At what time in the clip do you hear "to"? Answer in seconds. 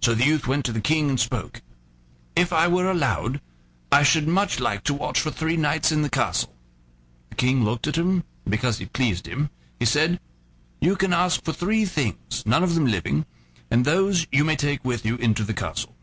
0.64-0.72, 4.84-4.94